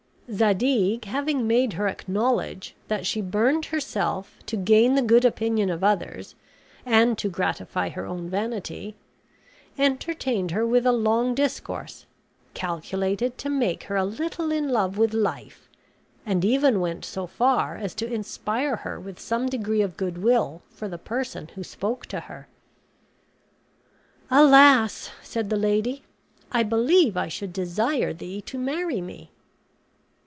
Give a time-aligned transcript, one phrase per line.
[0.33, 5.83] Zadig having made her acknowledge that she burned herself to gain the good opinion of
[5.83, 6.35] others
[6.85, 8.95] and to gratify her own vanity,
[9.77, 12.05] entertained her with a long discourse,
[12.53, 15.67] calculated to make her a little in love with life,
[16.25, 20.61] and even went so far as to inspire her with some degree of good will
[20.69, 22.47] for the person who spoke to her.
[24.29, 26.03] "Alas!" said the lady,
[26.53, 29.31] "I believe I should desire thee to marry me."